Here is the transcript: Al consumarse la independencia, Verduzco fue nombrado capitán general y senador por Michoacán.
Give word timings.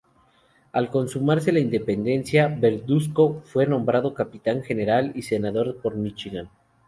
Al 0.71 0.89
consumarse 0.89 1.51
la 1.51 1.59
independencia, 1.59 2.47
Verduzco 2.47 3.43
fue 3.45 3.67
nombrado 3.67 4.15
capitán 4.15 4.63
general 4.63 5.11
y 5.13 5.21
senador 5.21 5.79
por 5.79 5.95
Michoacán. 5.95 6.49